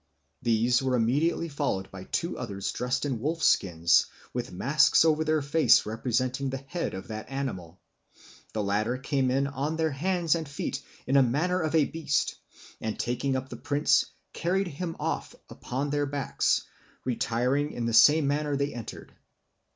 [0.41, 5.43] These were immediately followed by two others dressed in wolf skins, with masks over their
[5.43, 7.79] faces representing the head of that animal.
[8.53, 12.37] The latter came in on their hands and feet in the manner of a beast,
[12.81, 16.63] and taking up the prince, carried him off upon their backs,
[17.05, 19.13] retiring in the same manner they entered."